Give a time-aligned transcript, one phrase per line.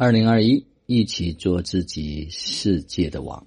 [0.00, 3.46] 二零二一，一起做自己世界的王。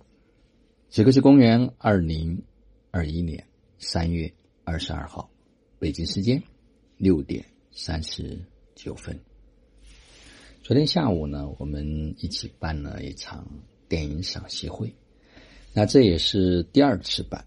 [0.88, 2.44] 这个是公元二零
[2.92, 3.44] 二一年
[3.80, 4.32] 三月
[4.64, 5.32] 二十二号，
[5.80, 6.44] 北京时间
[6.96, 8.40] 六点三十
[8.76, 9.20] 九分。
[10.62, 13.48] 昨天下午呢，我们一起办了一场
[13.90, 14.94] 电影赏析会，
[15.74, 17.44] 那这也是第二次办。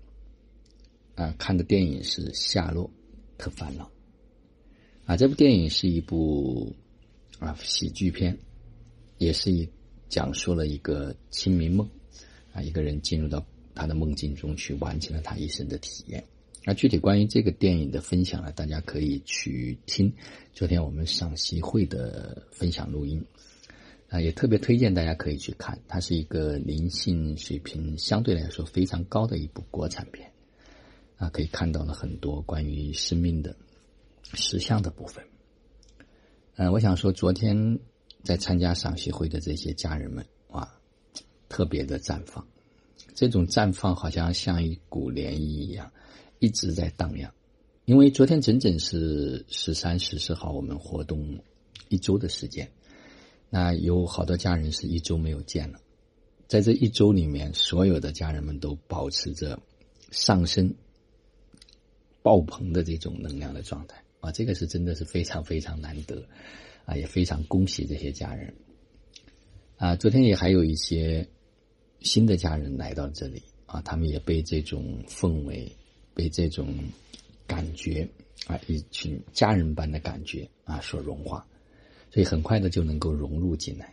[1.15, 2.91] 啊，看的电影是《夏洛
[3.39, 3.85] 特烦恼》
[5.05, 6.75] 啊，这部电影是一部
[7.39, 8.37] 啊喜剧片。
[9.19, 9.69] 也是一
[10.09, 11.89] 讲述了一个清明梦，
[12.53, 13.45] 啊，一个人进入到
[13.75, 16.23] 他的梦境中去完成了他一生的体验。
[16.65, 20.13] 那具体关于这个电影的分享呢，大家可以去听
[20.53, 23.25] 昨天我们赏析会的分享录音，
[24.09, 25.79] 啊，也特别推荐大家可以去看。
[25.89, 30.31] 它是一个灵性水平相对来说非常高的一部国产片，
[31.17, 33.57] 啊，可以看到了很多关于生命的
[34.35, 35.25] 实相的部分。
[36.57, 37.79] 嗯，我想说昨天。
[38.27, 40.69] 在参加赏析会的这些家人们，哇，
[41.49, 42.45] 特别的绽放。
[43.15, 45.93] 这种绽放好像像一股涟漪一样，
[46.41, 47.33] 一直在荡漾。
[47.85, 51.39] 因为昨天整整是十三、十四号，我们活动
[51.89, 52.69] 一周的时间，
[53.49, 55.79] 那有好多家人是一周没有见了。
[56.49, 59.57] 在这一周里面，所有的家人们都保持着
[60.11, 60.75] 上升、
[62.27, 66.21] 爆棚的这种能量的状态啊，这个是真的是非常非常难得。
[66.85, 68.53] 啊，也非常恭喜这些家人。
[69.77, 71.29] 啊，昨天也还有一些
[72.01, 75.71] 新的家人来到这里啊，他们也被这种氛围、
[76.15, 76.75] 被这种
[77.47, 78.09] 感觉
[78.49, 81.47] 啊，一群家人般的感觉啊所融化，
[82.11, 83.93] 所以很快的就能够融入进来。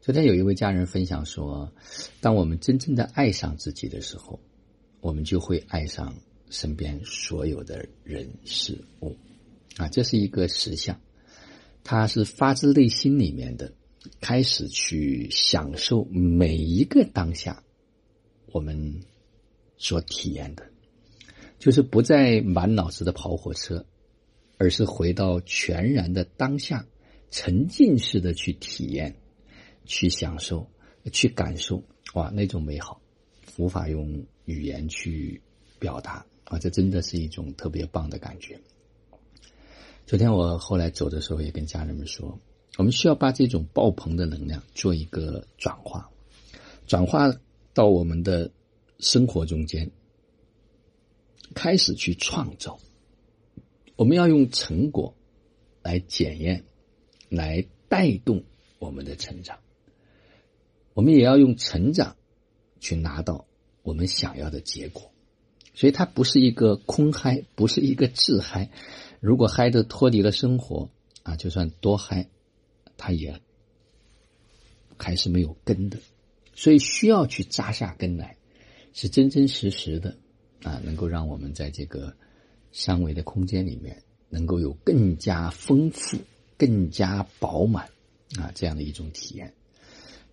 [0.00, 1.72] 昨天有一位家人分享说，
[2.20, 4.38] 当我们真正的爱上自己的时候，
[5.00, 6.12] 我们就会爱上
[6.52, 9.16] 身边所有的人事物，
[9.78, 11.00] 啊，这是一个实相。
[11.82, 13.72] 它是发自内心里面的，
[14.20, 17.64] 开始去享受每一个当下，
[18.46, 19.00] 我们
[19.78, 20.70] 所体验的，
[21.58, 23.86] 就是不再满脑子的跑火车，
[24.58, 26.86] 而是回到全然的当下，
[27.30, 29.16] 沉浸式的去体验、
[29.86, 30.70] 去享受、
[31.10, 31.82] 去感受，
[32.12, 33.00] 哇，那种美好，
[33.56, 35.40] 无法用语言去
[35.78, 36.26] 表达。
[36.52, 36.58] 啊！
[36.58, 38.60] 这真的是一种特别棒的感觉。
[40.04, 42.38] 昨天我后来走的时候，也跟家人们说，
[42.76, 46.10] 我们需要把这种爆棚的能量做一个转化，
[46.86, 47.34] 转化
[47.72, 48.50] 到我们的
[48.98, 49.90] 生活中间，
[51.54, 52.78] 开始去创造。
[53.96, 55.14] 我们要用成果
[55.82, 56.64] 来检验，
[57.30, 58.44] 来带动
[58.78, 59.58] 我们的成长。
[60.92, 62.16] 我们也要用成长
[62.78, 63.46] 去拿到
[63.82, 65.11] 我们想要的结果。
[65.74, 68.70] 所以它不是一个空嗨，不是一个自嗨。
[69.20, 70.90] 如果嗨的脱离了生活
[71.22, 72.28] 啊，就算多嗨，
[72.96, 73.40] 它也
[74.98, 75.98] 还是没有根的。
[76.54, 78.36] 所以需要去扎下根来，
[78.92, 80.14] 是真真实实的
[80.62, 82.14] 啊，能够让我们在这个
[82.70, 86.18] 三维的空间里面，能够有更加丰富、
[86.58, 87.88] 更加饱满
[88.36, 89.54] 啊这样的一种体验。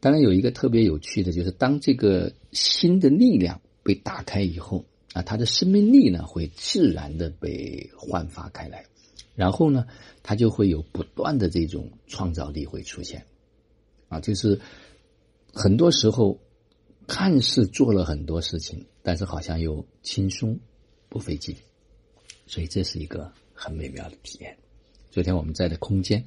[0.01, 4.83] 当然，有一个特别有趣的就是，当这个新的力量被打开以后。
[5.13, 8.85] 啊，他的生命力呢会自然的被焕发开来，
[9.33, 9.87] 然后呢，
[10.21, 13.25] 他就会有不断的这种创造力会出现，
[14.07, 14.61] 啊，就是
[15.51, 16.39] 很多时候
[17.07, 20.59] 看似做了很多事情，但是好像又轻松
[21.09, 21.55] 不费劲，
[22.45, 24.55] 所以这是一个很美妙的体验。
[25.09, 26.23] 昨天我们在的空间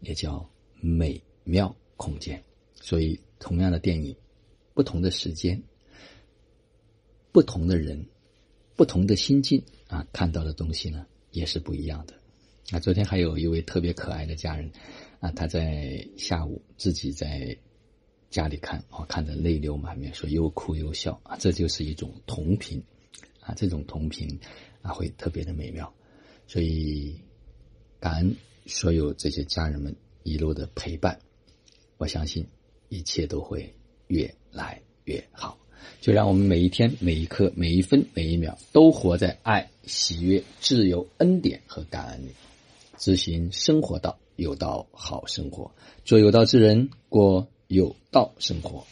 [0.00, 0.46] 也叫
[0.78, 4.14] 美妙空间，所以同样的电影，
[4.74, 5.62] 不同的时间，
[7.32, 8.06] 不同的人。
[8.76, 12.14] 不同的心境啊，看到的东西呢也是不一样的。
[12.70, 14.70] 啊，昨天还有一位特别可爱的家人，
[15.20, 17.56] 啊，他在下午自己在
[18.28, 22.82] 家里看，我看得泪流满面，说又哭又笑啊，这就是一种同频
[23.40, 24.38] 啊，这种同频
[24.82, 25.92] 啊会特别的美妙。
[26.46, 27.20] 所以
[27.98, 28.36] 感恩
[28.66, 31.18] 所有这些家人们一路的陪伴，
[31.96, 32.46] 我相信
[32.88, 33.74] 一切都会
[34.08, 35.58] 越来越好。
[36.06, 42.28] 就让我们每一天、每一刻、每一分、每一秒，都活在爱、喜悦、自由、恩典和感恩里，
[42.96, 45.68] 执行生活道，有道好生活，
[46.04, 48.86] 做有道之人，过有道生活。